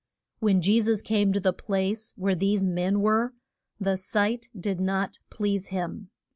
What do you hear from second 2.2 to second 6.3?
these men were, the sight did not please him.